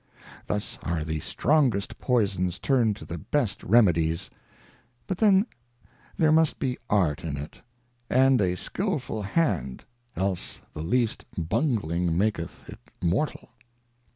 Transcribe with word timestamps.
Thus 0.47 0.79
are 0.81 1.03
the 1.03 1.19
strongest 1.19 1.99
Poisons 1.99 2.57
turnM 2.57 2.95
to 2.95 3.05
the 3.05 3.19
best 3.19 3.61
Remedies; 3.63 4.31
but 5.05 5.19
then 5.19 5.45
there 6.17 6.31
must 6.31 6.57
be 6.57 6.79
Art 6.89 7.23
in 7.23 7.37
it, 7.37 7.61
and 8.09 8.41
a 8.41 8.57
skilful 8.57 9.21
Hand, 9.21 9.83
else 10.15 10.59
the 10.73 10.81
least 10.81 11.25
bungling 11.37 12.17
maketh 12.17 12.67
it 12.67 12.79
mortal. 12.99 13.49